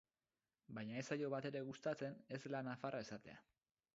Baina 0.77 0.95
ez 1.01 1.03
zaio 1.15 1.29
batere 1.33 1.61
gustatzen 1.69 2.17
ez 2.37 2.39
dela 2.47 2.65
nafarra 2.71 3.05
esatea. 3.09 3.39